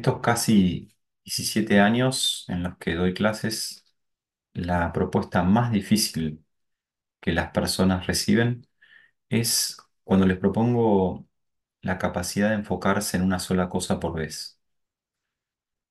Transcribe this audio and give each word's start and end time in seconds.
estos 0.00 0.20
casi 0.20 0.94
17 1.24 1.80
años 1.80 2.44
en 2.48 2.62
los 2.62 2.76
que 2.78 2.94
doy 2.94 3.14
clases, 3.14 3.84
la 4.54 4.92
propuesta 4.92 5.42
más 5.44 5.72
difícil 5.72 6.44
que 7.20 7.32
las 7.32 7.52
personas 7.52 8.06
reciben 8.06 8.66
es 9.30 9.78
cuando 10.04 10.26
les 10.26 10.38
propongo 10.38 11.28
la 11.82 11.98
capacidad 11.98 12.50
de 12.50 12.56
enfocarse 12.56 13.16
en 13.18 13.24
una 13.24 13.38
sola 13.40 13.68
cosa 13.68 14.00
por 14.00 14.14
vez. 14.14 14.60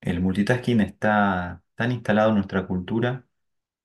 El 0.00 0.20
multitasking 0.20 0.80
está 0.80 1.62
tan 1.74 1.92
instalado 1.92 2.30
en 2.30 2.36
nuestra 2.36 2.66
cultura 2.66 3.26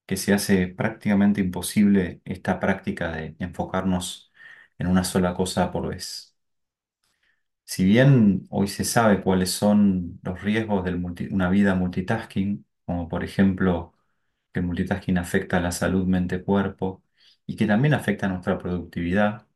que 0.08 0.18
se 0.18 0.34
hace 0.34 0.68
prácticamente 0.70 1.42
imposible 1.42 2.22
esta 2.26 2.60
práctica 2.62 3.12
de 3.14 3.36
enfocarnos 3.40 4.34
en 4.80 4.88
una 4.88 5.04
sola 5.06 5.36
cosa 5.36 5.72
por 5.72 5.90
vez. 5.90 6.35
Si 7.66 7.84
bien 7.84 8.46
hoy 8.50 8.68
se 8.68 8.84
sabe 8.86 9.22
cuáles 9.24 9.52
son 9.52 10.20
los 10.24 10.42
riesgos 10.44 10.84
de 10.86 10.94
una 11.32 11.50
vida 11.50 11.76
multitasking, 11.76 12.66
como 12.86 13.10
por 13.10 13.24
ejemplo 13.24 13.94
que 14.54 14.62
el 14.62 14.68
multitasking 14.68 15.18
afecta 15.18 15.58
a 15.58 15.62
la 15.62 15.72
salud 15.72 16.06
mente-cuerpo 16.08 17.04
y 17.48 17.56
que 17.56 17.68
también 17.68 17.94
afecta 17.96 18.28
a 18.28 18.30
nuestra 18.30 18.58
productividad 18.60 19.48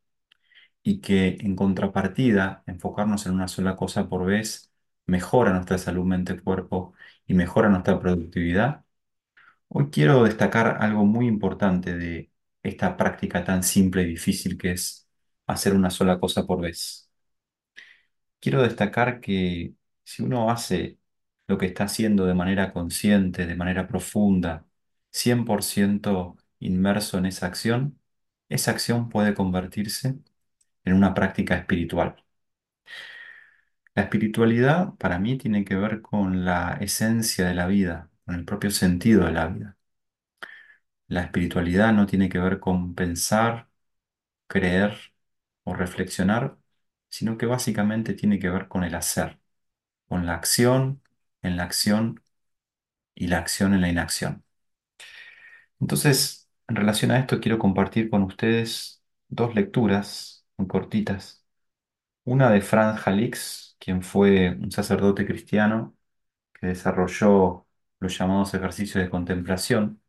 y 0.84 1.02
que 1.02 1.38
en 1.42 1.56
contrapartida 1.56 2.64
enfocarnos 2.68 3.26
en 3.28 3.34
una 3.34 3.48
sola 3.50 3.76
cosa 3.78 4.10
por 4.10 4.26
vez 4.26 4.72
mejora 5.08 5.54
nuestra 5.54 5.78
salud 5.78 6.06
mente-cuerpo 6.06 6.94
y 7.28 7.34
mejora 7.36 7.70
nuestra 7.70 8.00
productividad, 8.00 8.86
hoy 9.70 9.90
quiero 9.92 10.24
destacar 10.26 10.78
algo 10.82 11.06
muy 11.06 11.28
importante 11.28 11.98
de 11.98 12.32
esta 12.64 12.98
práctica 12.98 13.44
tan 13.46 13.64
simple 13.64 14.04
y 14.04 14.08
difícil 14.08 14.58
que 14.58 14.72
es 14.74 15.08
hacer 15.48 15.76
una 15.76 15.92
sola 15.92 16.20
cosa 16.20 16.46
por 16.48 16.62
vez. 16.62 17.09
Quiero 18.40 18.62
destacar 18.64 19.20
que 19.20 19.76
si 20.04 20.24
uno 20.24 20.50
hace 20.50 20.98
lo 21.48 21.58
que 21.58 21.66
está 21.68 21.86
haciendo 21.86 22.26
de 22.26 22.34
manera 22.34 22.72
consciente, 22.74 23.46
de 23.46 23.56
manera 23.56 23.88
profunda, 23.88 24.66
100% 25.12 26.38
inmerso 26.60 27.18
en 27.18 27.26
esa 27.26 27.48
acción, 27.48 28.00
esa 28.50 28.72
acción 28.72 29.10
puede 29.10 29.34
convertirse 29.34 30.20
en 30.86 30.94
una 30.94 31.14
práctica 31.14 31.56
espiritual. 31.58 32.24
La 33.94 34.02
espiritualidad 34.04 34.96
para 34.96 35.20
mí 35.20 35.38
tiene 35.38 35.64
que 35.64 35.76
ver 35.76 36.02
con 36.02 36.44
la 36.46 36.78
esencia 36.82 37.46
de 37.48 37.54
la 37.56 37.68
vida, 37.68 38.10
con 38.26 38.34
el 38.36 38.44
propio 38.46 38.72
sentido 38.72 39.26
de 39.26 39.32
la 39.32 39.46
vida. 39.48 39.78
La 41.08 41.22
espiritualidad 41.24 41.92
no 41.94 42.06
tiene 42.06 42.30
que 42.30 42.40
ver 42.40 42.60
con 42.60 42.96
pensar, 42.96 43.70
creer 44.48 44.98
o 45.64 45.74
reflexionar, 45.76 46.58
sino 47.10 47.38
que 47.38 47.46
básicamente 47.46 48.14
tiene 48.14 48.40
que 48.40 48.50
ver 48.50 48.68
con 48.68 48.84
el 48.84 48.96
hacer, 48.96 49.40
con 50.08 50.26
la 50.28 50.36
acción 50.36 51.04
en 51.44 51.58
la 51.58 51.64
acción 51.66 52.22
y 53.16 53.28
la 53.28 53.40
acción 53.40 53.74
en 53.76 53.82
la 53.82 53.90
inacción. 53.90 54.44
Entonces, 55.80 56.50
en 56.68 56.76
relación 56.76 57.12
a 57.12 57.20
esto, 57.20 57.40
quiero 57.40 57.60
compartir 57.60 58.10
con 58.10 58.24
ustedes 58.24 59.04
dos 59.28 59.56
lecturas 59.56 60.46
muy 60.58 60.68
cortitas. 60.68 61.46
Una 62.26 62.52
de 62.52 62.62
Franz 62.62 63.08
Halix, 63.08 63.78
quien 63.80 64.04
fue 64.04 64.52
un 64.52 64.72
sacerdote 64.72 65.28
cristiano 65.28 65.98
que 66.54 66.68
desarrolló 66.70 67.68
los 68.02 68.18
llamados 68.18 68.54
ejercicios 68.56 69.04
de 69.04 69.12
contemplación, 69.12 70.02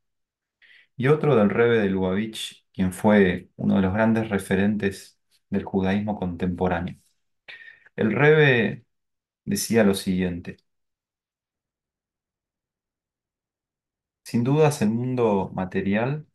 y 0.96 1.08
otro 1.08 1.36
del 1.36 1.50
Rebbe 1.50 1.78
de 1.80 1.88
Lubavitch, 1.90 2.66
quien 2.72 2.92
fue 2.92 3.50
uno 3.56 3.76
de 3.76 3.82
los 3.82 3.94
grandes 3.94 4.28
referentes 4.28 5.19
del 5.50 5.64
judaísmo 5.64 6.18
contemporáneo. 6.18 6.96
El 7.96 8.12
Rebbe 8.14 8.84
decía 9.44 9.84
lo 9.84 9.94
siguiente: 9.94 10.58
Sin 14.24 14.44
dudas, 14.44 14.80
el 14.82 14.88
mundo 14.90 15.50
material 15.54 16.26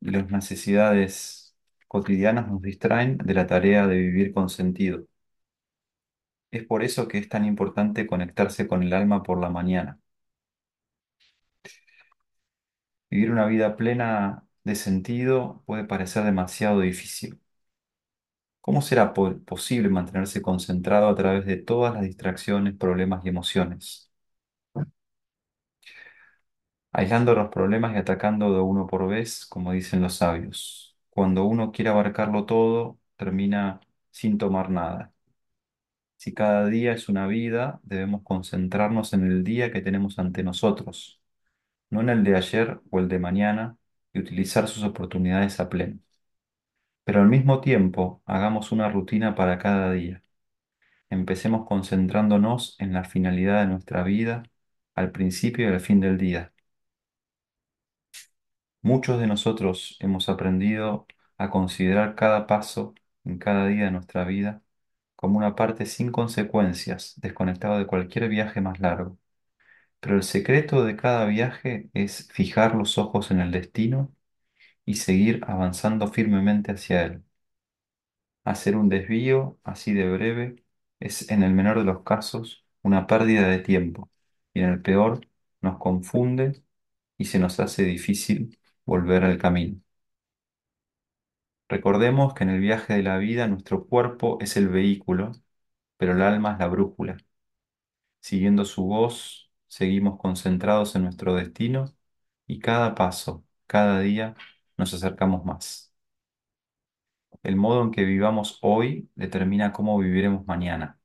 y 0.00 0.10
las 0.10 0.30
necesidades 0.30 1.56
cotidianas 1.88 2.48
nos 2.48 2.60
distraen 2.62 3.18
de 3.18 3.34
la 3.34 3.46
tarea 3.46 3.86
de 3.86 3.96
vivir 3.98 4.32
con 4.34 4.48
sentido. 4.50 5.06
Es 6.52 6.64
por 6.64 6.84
eso 6.84 7.08
que 7.08 7.18
es 7.18 7.28
tan 7.28 7.44
importante 7.44 8.06
conectarse 8.06 8.68
con 8.68 8.84
el 8.84 8.92
alma 8.92 9.24
por 9.24 9.40
la 9.40 9.50
mañana. 9.50 9.98
Vivir 13.10 13.30
una 13.32 13.46
vida 13.46 13.76
plena 13.76 14.46
de 14.64 14.74
sentido 14.76 15.62
puede 15.66 15.84
parecer 15.84 16.24
demasiado 16.24 16.80
difícil. 16.80 17.41
¿Cómo 18.62 18.80
será 18.82 19.12
posible 19.14 19.88
mantenerse 19.90 20.40
concentrado 20.42 21.08
a 21.08 21.14
través 21.16 21.44
de 21.46 21.56
todas 21.58 21.94
las 21.94 22.02
distracciones, 22.04 22.74
problemas 22.76 23.24
y 23.26 23.28
emociones? 23.30 24.10
Aislando 26.92 27.34
los 27.34 27.48
problemas 27.50 27.94
y 27.94 27.98
atacando 27.98 28.52
de 28.54 28.60
uno 28.60 28.86
por 28.86 29.08
vez, 29.08 29.46
como 29.46 29.72
dicen 29.72 30.02
los 30.02 30.16
sabios. 30.16 30.96
Cuando 31.10 31.44
uno 31.44 31.72
quiere 31.72 31.90
abarcarlo 31.90 32.44
todo, 32.46 32.98
termina 33.16 33.80
sin 34.10 34.38
tomar 34.38 34.70
nada. 34.70 35.12
Si 36.16 36.32
cada 36.34 36.66
día 36.66 36.92
es 36.92 37.08
una 37.08 37.26
vida, 37.26 37.80
debemos 37.82 38.22
concentrarnos 38.22 39.12
en 39.12 39.24
el 39.26 39.42
día 39.44 39.72
que 39.72 39.80
tenemos 39.80 40.18
ante 40.18 40.42
nosotros, 40.44 41.20
no 41.90 42.00
en 42.02 42.10
el 42.10 42.24
de 42.24 42.36
ayer 42.36 42.80
o 42.90 43.00
el 43.00 43.08
de 43.08 43.18
mañana, 43.20 43.78
y 44.12 44.20
utilizar 44.20 44.68
sus 44.68 44.84
oportunidades 44.84 45.60
a 45.60 45.68
pleno. 45.70 46.00
Pero 47.12 47.20
al 47.24 47.28
mismo 47.28 47.60
tiempo, 47.60 48.22
hagamos 48.24 48.72
una 48.72 48.88
rutina 48.88 49.34
para 49.34 49.58
cada 49.58 49.92
día. 49.92 50.22
Empecemos 51.10 51.66
concentrándonos 51.68 52.76
en 52.80 52.94
la 52.94 53.04
finalidad 53.04 53.60
de 53.62 53.68
nuestra 53.68 54.02
vida 54.04 54.44
al 54.94 55.12
principio 55.12 55.66
y 55.68 55.72
al 55.72 55.80
fin 55.80 56.00
del 56.00 56.18
día. 56.18 56.54
Muchos 58.82 59.20
de 59.20 59.26
nosotros 59.26 59.96
hemos 60.00 60.28
aprendido 60.28 61.06
a 61.38 61.50
considerar 61.50 62.14
cada 62.14 62.46
paso 62.46 62.94
en 63.24 63.38
cada 63.38 63.66
día 63.66 63.84
de 63.84 63.90
nuestra 63.92 64.24
vida 64.24 64.62
como 65.16 65.38
una 65.38 65.54
parte 65.56 65.86
sin 65.86 66.12
consecuencias, 66.12 67.14
desconectado 67.20 67.78
de 67.78 67.86
cualquier 67.86 68.28
viaje 68.28 68.60
más 68.60 68.80
largo. 68.80 69.18
Pero 70.00 70.16
el 70.16 70.22
secreto 70.24 70.84
de 70.84 70.96
cada 70.96 71.26
viaje 71.26 71.90
es 71.94 72.28
fijar 72.32 72.74
los 72.76 72.98
ojos 72.98 73.30
en 73.32 73.40
el 73.40 73.52
destino 73.52 74.14
y 74.84 74.94
seguir 74.94 75.42
avanzando 75.46 76.08
firmemente 76.08 76.72
hacia 76.72 77.04
él. 77.06 77.24
Hacer 78.44 78.76
un 78.76 78.88
desvío 78.88 79.58
así 79.64 79.92
de 79.92 80.10
breve 80.10 80.64
es, 81.00 81.30
en 81.30 81.42
el 81.42 81.52
menor 81.52 81.78
de 81.78 81.84
los 81.84 82.02
casos, 82.02 82.64
una 82.82 83.06
pérdida 83.06 83.48
de 83.48 83.58
tiempo 83.60 84.10
y 84.54 84.60
en 84.60 84.70
el 84.70 84.82
peor 84.82 85.20
nos 85.60 85.78
confunde 85.78 86.62
y 87.18 87.26
se 87.26 87.38
nos 87.38 87.60
hace 87.60 87.84
difícil 87.84 88.58
volver 88.86 89.24
al 89.24 89.38
camino. 89.38 89.80
Recordemos 91.68 92.34
que 92.34 92.44
en 92.44 92.50
el 92.50 92.60
viaje 92.60 92.94
de 92.94 93.02
la 93.02 93.18
vida 93.18 93.48
nuestro 93.48 93.86
cuerpo 93.88 94.38
es 94.40 94.56
el 94.56 94.68
vehículo, 94.68 95.32
pero 95.98 96.12
el 96.12 96.22
alma 96.22 96.52
es 96.54 96.58
la 96.60 96.68
brújula. 96.68 97.18
Siguiendo 98.20 98.64
su 98.64 98.84
voz, 98.86 99.50
seguimos 99.68 100.18
concentrados 100.20 100.94
en 100.96 101.02
nuestro 101.04 101.34
destino 101.34 101.94
y 102.46 102.60
cada 102.60 102.94
paso, 102.94 103.44
cada 103.66 104.00
día, 104.00 104.34
nos 104.76 104.94
acercamos 104.94 105.44
más. 105.44 105.92
El 107.44 107.54
modo 107.56 107.82
en 107.84 107.92
que 107.92 108.02
vivamos 108.04 108.58
hoy 108.62 109.08
determina 109.14 109.72
cómo 109.72 109.96
viviremos 109.98 110.44
mañana. 110.46 110.98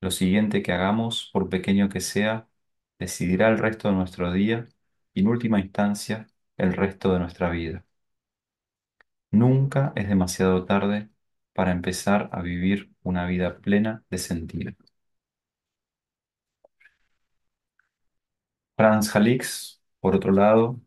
Lo 0.00 0.10
siguiente 0.10 0.62
que 0.62 0.72
hagamos, 0.72 1.30
por 1.32 1.48
pequeño 1.48 1.88
que 1.88 2.00
sea, 2.00 2.48
decidirá 2.98 3.48
el 3.48 3.58
resto 3.58 3.88
de 3.88 3.94
nuestro 3.94 4.32
día 4.32 4.68
y, 5.14 5.20
en 5.20 5.28
última 5.28 5.60
instancia, 5.60 6.26
el 6.56 6.72
resto 6.74 7.12
de 7.12 7.18
nuestra 7.20 7.50
vida. 7.50 7.84
Nunca 9.32 9.92
es 9.96 10.08
demasiado 10.08 10.64
tarde 10.66 11.10
para 11.52 11.72
empezar 11.72 12.28
a 12.32 12.42
vivir 12.42 12.92
una 13.02 13.26
vida 13.26 13.58
plena 13.60 14.04
de 14.10 14.18
sentido. 14.18 14.72
Franz 18.76 19.14
Halix, 19.14 19.80
por 20.00 20.16
otro 20.16 20.32
lado, 20.32 20.80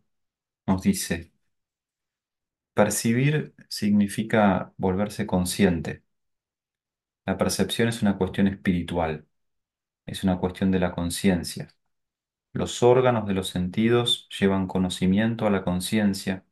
nos 0.67 0.83
dice, 0.83 1.32
percibir 2.73 3.55
significa 3.69 4.73
volverse 4.77 5.25
consciente. 5.27 6.03
La 7.25 7.37
percepción 7.37 7.87
es 7.89 8.01
una 8.01 8.17
cuestión 8.17 8.47
espiritual, 8.47 9.27
es 10.07 10.23
una 10.23 10.39
cuestión 10.39 10.71
de 10.71 10.79
la 10.79 10.93
conciencia. 10.93 11.69
Los 12.53 12.83
órganos 12.83 13.27
de 13.27 13.33
los 13.35 13.49
sentidos 13.49 14.29
llevan 14.39 14.67
conocimiento 14.67 15.47
a 15.47 15.51
la 15.51 15.63
conciencia 15.65 16.45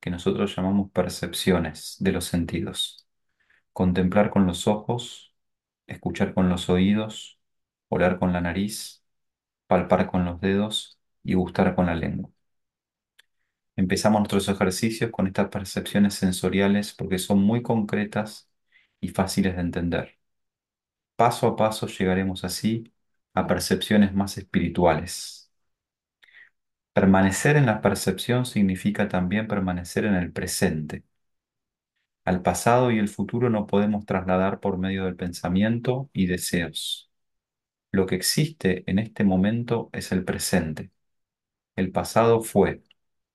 que 0.00 0.10
nosotros 0.10 0.56
llamamos 0.56 0.90
percepciones 0.92 1.96
de 2.00 2.12
los 2.12 2.26
sentidos. 2.26 3.06
Contemplar 3.72 4.30
con 4.30 4.46
los 4.46 4.68
ojos, 4.68 5.34
escuchar 5.88 6.34
con 6.34 6.48
los 6.50 6.70
oídos, 6.70 7.40
oler 7.90 8.18
con 8.20 8.32
la 8.34 8.40
nariz, 8.42 9.04
palpar 9.68 10.08
con 10.10 10.24
los 10.26 10.40
dedos 10.42 11.00
y 11.24 11.34
gustar 11.34 11.76
con 11.76 11.86
la 11.86 11.96
lengua. 11.96 12.30
Empezamos 13.76 14.20
nuestros 14.20 14.48
ejercicios 14.48 15.10
con 15.12 15.26
estas 15.28 15.48
percepciones 15.48 16.14
sensoriales 16.14 16.92
porque 16.94 17.18
son 17.18 17.40
muy 17.42 17.62
concretas 17.62 18.48
y 19.00 19.08
fáciles 19.08 19.54
de 19.56 19.60
entender. 19.62 20.18
Paso 21.16 21.46
a 21.48 21.56
paso 21.56 21.86
llegaremos 21.88 22.44
así 22.44 22.92
a 23.34 23.46
percepciones 23.46 24.14
más 24.14 24.38
espirituales. 24.38 25.50
Permanecer 26.92 27.56
en 27.56 27.66
la 27.66 27.80
percepción 27.82 28.46
significa 28.46 29.06
también 29.08 29.46
permanecer 29.46 30.06
en 30.06 30.14
el 30.14 30.32
presente. 30.32 31.04
Al 32.24 32.42
pasado 32.42 32.90
y 32.90 32.98
el 32.98 33.08
futuro 33.08 33.50
no 33.50 33.66
podemos 33.66 34.06
trasladar 34.06 34.60
por 34.60 34.78
medio 34.78 35.04
del 35.04 35.16
pensamiento 35.16 36.10
y 36.12 36.26
deseos. 36.26 37.10
Lo 37.92 38.06
que 38.06 38.16
existe 38.16 38.84
en 38.90 38.98
este 39.00 39.24
momento 39.24 39.90
es 39.92 40.12
el 40.12 40.24
presente. 40.24 40.92
El 41.76 41.92
pasado 41.92 42.42
fue, 42.42 42.82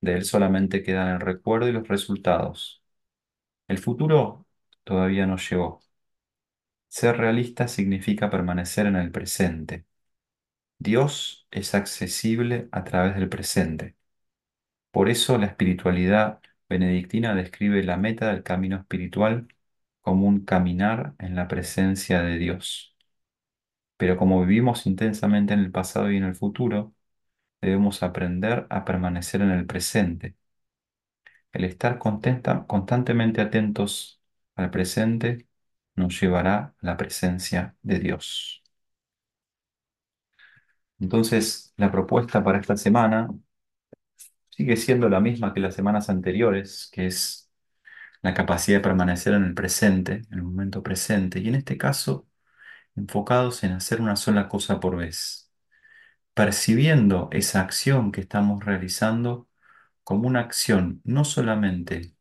de 0.01 0.15
él 0.15 0.25
solamente 0.25 0.83
quedan 0.83 1.09
el 1.09 1.19
recuerdo 1.21 1.67
y 1.69 1.71
los 1.73 1.87
resultados. 1.87 2.83
El 3.67 3.79
futuro 3.79 4.47
todavía 4.85 5.27
no 5.27 5.37
llegó. 5.37 5.81
Ser 6.87 7.17
realista 7.17 7.67
significa 7.67 8.29
permanecer 8.29 8.85
en 8.87 8.95
el 8.95 9.11
presente. 9.11 9.85
Dios 10.79 11.47
es 11.51 11.75
accesible 11.75 12.69
a 12.71 12.83
través 12.85 13.15
del 13.15 13.29
presente. 13.29 13.97
Por 14.91 15.09
eso 15.09 15.37
la 15.37 15.47
espiritualidad 15.47 16.41
benedictina 16.69 17.35
describe 17.35 17.83
la 17.83 17.97
meta 17.97 18.29
del 18.33 18.43
camino 18.43 18.77
espiritual 18.77 19.47
como 20.01 20.27
un 20.27 20.45
caminar 20.45 21.15
en 21.19 21.35
la 21.35 21.47
presencia 21.47 22.21
de 22.23 22.37
Dios. 22.37 22.95
Pero 23.97 24.17
como 24.17 24.41
vivimos 24.45 24.85
intensamente 24.87 25.53
en 25.53 25.59
el 25.59 25.71
pasado 25.71 26.11
y 26.11 26.17
en 26.17 26.23
el 26.23 26.35
futuro, 26.35 26.93
debemos 27.61 28.03
aprender 28.03 28.67
a 28.69 28.85
permanecer 28.85 29.41
en 29.41 29.51
el 29.51 29.65
presente. 29.65 30.35
El 31.53 31.63
estar 31.65 31.99
contenta- 31.99 32.65
constantemente 32.67 33.41
atentos 33.41 34.21
al 34.55 34.71
presente 34.71 35.47
nos 35.95 36.19
llevará 36.19 36.57
a 36.57 36.75
la 36.81 36.97
presencia 36.97 37.75
de 37.83 37.99
Dios. 37.99 38.63
Entonces, 40.99 41.73
la 41.77 41.91
propuesta 41.91 42.43
para 42.43 42.59
esta 42.59 42.77
semana 42.77 43.29
sigue 44.49 44.75
siendo 44.77 45.09
la 45.09 45.19
misma 45.19 45.53
que 45.53 45.59
las 45.59 45.75
semanas 45.75 46.09
anteriores, 46.09 46.89
que 46.91 47.07
es 47.07 47.49
la 48.23 48.33
capacidad 48.35 48.79
de 48.79 48.83
permanecer 48.83 49.33
en 49.33 49.43
el 49.45 49.53
presente, 49.55 50.23
en 50.31 50.39
el 50.39 50.43
momento 50.43 50.83
presente, 50.83 51.39
y 51.39 51.49
en 51.49 51.55
este 51.55 51.77
caso, 51.77 52.27
enfocados 52.95 53.63
en 53.63 53.73
hacer 53.73 54.01
una 54.01 54.15
sola 54.15 54.49
cosa 54.49 54.79
por 54.79 54.97
vez, 54.97 55.48
percibiendo 56.39 57.29
esa 57.33 57.61
acción 57.61 58.11
que 58.13 58.21
estamos 58.21 58.63
realizando 58.65 59.49
como 60.03 60.27
una 60.27 60.41
acción 60.41 61.01
no 61.05 61.25
solamente 61.25 62.15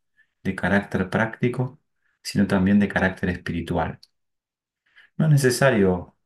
de 0.45 0.55
carácter 0.57 1.11
práctico, 1.11 1.81
sino 2.23 2.47
también 2.49 2.81
de 2.81 2.89
carácter 2.89 3.31
espiritual. 3.31 4.01
No 5.19 5.27
es 5.27 5.31
necesario 5.33 6.17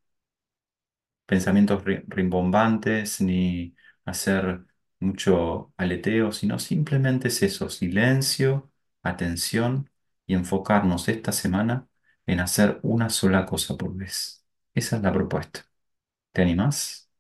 pensamientos 1.27 1.85
ri- 1.85 2.05
rimbombantes 2.09 3.21
ni 3.21 3.75
hacer 4.05 4.65
mucho 5.01 5.73
aleteo, 5.77 6.33
sino 6.33 6.59
simplemente 6.59 7.29
es 7.29 7.43
eso, 7.43 7.69
silencio, 7.71 8.71
atención 9.03 9.91
y 10.27 10.35
enfocarnos 10.35 11.09
esta 11.09 11.33
semana 11.33 11.89
en 12.27 12.41
hacer 12.41 12.79
una 12.83 13.11
sola 13.11 13.47
cosa 13.47 13.77
por 13.77 13.95
vez. 13.97 14.45
Esa 14.75 14.97
es 14.97 15.03
la 15.03 15.13
propuesta. 15.13 15.65
¿Te 16.33 16.43
animás? 16.43 17.11